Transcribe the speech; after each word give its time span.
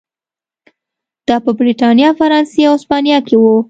دا 1.27 1.35
په 1.45 1.51
برېټانیا، 1.59 2.09
فرانسې 2.19 2.61
او 2.69 2.73
هسپانیا 2.77 3.17
کې 3.27 3.35
و. 3.41 3.43